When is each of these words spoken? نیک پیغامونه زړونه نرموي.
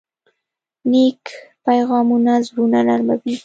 نیک 0.91 1.23
پیغامونه 1.65 2.33
زړونه 2.47 2.79
نرموي. 2.87 3.35